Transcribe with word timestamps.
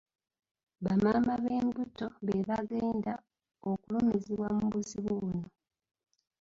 Bamaama 0.83 1.33
b'embuto 1.43 2.07
be 2.25 2.35
bagenda 2.49 3.13
okulumizibwa 3.69 4.47
mu 4.57 4.65
buzibu 4.73 5.11
buno. 5.21 5.47